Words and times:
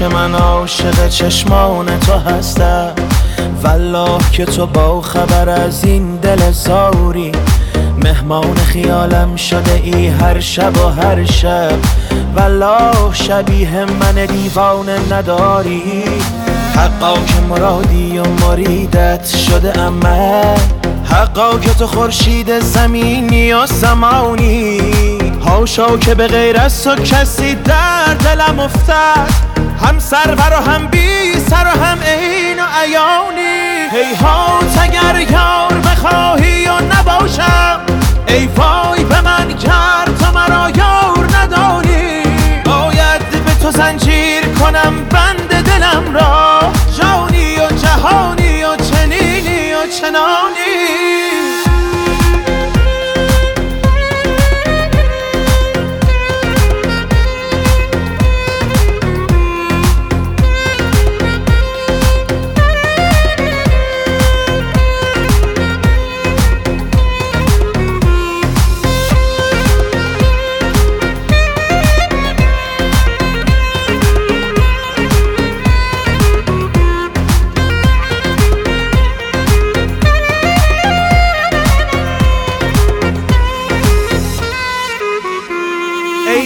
که 0.00 0.08
من 0.08 0.34
عاشق 0.34 1.08
چشمان 1.08 2.00
تو 2.00 2.12
هستم. 2.12 2.92
والله 3.62 4.18
که 4.32 4.44
تو 4.44 4.66
با 4.66 5.00
خبر 5.00 5.48
از 5.48 5.84
این 5.84 6.16
دل 6.16 6.50
زاری. 6.50 7.32
مهمان 8.04 8.54
خیالم 8.54 9.36
شده 9.36 9.80
ای 9.84 10.06
هر 10.06 10.40
شب 10.40 10.76
و 10.76 10.88
هر 10.88 11.24
شب. 11.24 11.78
والله 12.36 13.12
شبیه 13.12 13.84
من 13.84 14.26
دیوانه 14.26 14.98
نداری. 15.12 16.02
حقا 16.76 17.14
که 17.14 17.40
مرادی 17.48 18.18
و 18.18 18.24
مریدت 18.24 19.26
شده 19.26 19.80
اما 19.80 20.54
حقا 21.04 21.58
که 21.58 21.74
تو 21.74 21.86
خورشید 21.86 22.60
زمینی 22.60 23.52
و 23.52 23.66
زمانی 23.66 24.80
هاشا 25.46 25.96
که 25.96 26.14
به 26.14 26.26
غیر 26.26 26.56
از 26.56 26.84
تو 26.84 26.94
کسی 26.94 27.54
در 27.54 28.14
دلم 28.14 28.60
افتد 28.60 29.49
هم 29.84 29.98
سرور 29.98 30.52
و 30.52 30.70
هم 30.70 30.86
بی 30.86 31.40
سر 31.50 31.64
و 31.64 31.84
هم 31.84 31.98
عین 32.02 32.60
و 32.60 32.66
عیانی. 32.82 33.88
هیهات 33.92 34.78
اگر 34.82 35.20
یار 35.30 35.74
بخواهی 35.74 36.68
و 36.68 36.80
نباشم. 36.80 37.80
ای 38.28 38.48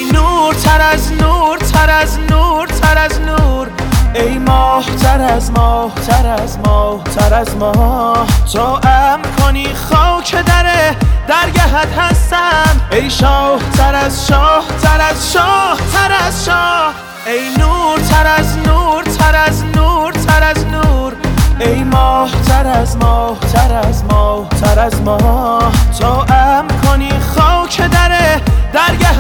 ای 0.05 0.13
نور 0.13 0.55
تر 0.55 0.81
از 0.81 1.13
نور 1.13 1.59
تر 1.59 1.91
از 1.91 2.19
نور 2.31 2.67
تر 2.67 2.99
از 2.99 3.21
نور. 3.21 3.69
ای 4.15 4.39
ماه 4.39 4.85
تر 4.97 5.21
از 5.21 5.51
ماه 5.51 5.95
تر 5.95 6.27
از 6.27 6.59
ماه 6.59 7.05
تر 7.05 7.35
از 7.35 7.57
ماه. 7.57 8.27
تو 8.53 8.61
ام 8.89 9.21
کنی 9.39 9.75
خاک 9.75 10.35
دره 10.35 10.97
درگهت 11.29 11.99
هستم. 11.99 12.81
ای 12.93 13.11
شاه 13.11 13.61
تر 13.77 13.95
از 13.95 14.27
شاه 14.27 14.65
تر 14.83 15.01
از 15.01 15.33
شاه 15.33 15.79
تر 15.93 16.13
از 16.27 16.45
شاه. 16.45 16.95
ای 17.27 17.57
نور 17.59 17.99
تر 17.99 18.27
از 18.27 18.59
نور 18.59 19.03
تر 19.03 19.37
از 19.37 19.65
نور 19.65 20.13
تر 20.13 20.43
از 20.43 20.67
نور. 20.67 21.13
ای 21.61 21.85
ماه 21.85 22.31
تر 22.49 22.67
از 22.67 22.97
ماه 22.97 23.39
تر 23.41 23.75
از 23.89 24.05
ماه 24.05 24.49
تر 24.49 24.79
از 24.81 25.03
ماه. 25.03 25.73
تو 25.99 26.07
ام 26.35 26.74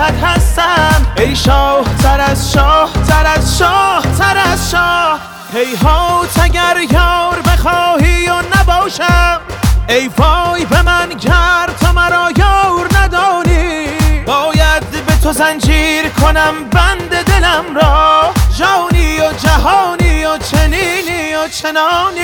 درگهت 0.04 0.24
هستم. 0.24 1.06
ای 1.16 1.36
شاه 1.36 1.84
تر 2.02 2.20
از 2.20 2.52
شاه 2.52 2.92
تر 3.08 3.26
از 3.26 3.58
شاه 3.58 4.02
تر 4.18 4.36
از 4.52 4.70
شاه. 4.70 5.20
هیهات 5.52 6.38
اگر 6.42 6.76
یار 6.90 7.40
بخواهی 7.40 8.28
و 8.28 8.34
نباشم. 8.58 9.40
ای 9.88 10.10
وای 10.18 10.64
به 10.64 10.82
من 10.82 11.08
گر 11.08 11.70
تو 11.80 11.92
مرا 11.92 12.30
یار 12.36 12.88
ندانی. 13.00 13.86
باید 14.26 14.90
به 15.06 15.16
تو 15.22 15.32
زنجیر 15.32 16.08
کنم 16.08 16.54
بند 16.70 17.24
دلم 17.24 17.64
را. 17.74 18.32
جانی 18.58 19.20
و 19.20 19.32
جهانی 19.32 20.24
و 20.24 20.38
چنینی 20.38 21.34
و 21.34 21.48
چنانی. 21.48 22.20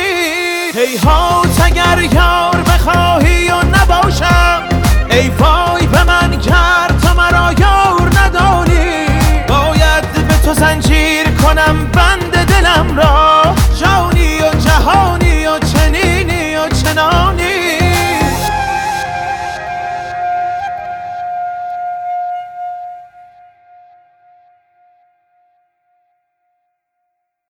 هیهات 0.74 1.60
اگر 1.64 2.02
یار 2.02 2.56
بخواهی 2.56 3.50
و 3.50 3.62
نباشم. 3.62 4.62
ای 5.10 5.28
وای 5.28 5.59
کنم 11.42 11.86
بند 11.92 12.46
دلم 12.46 12.96
را. 12.96 13.59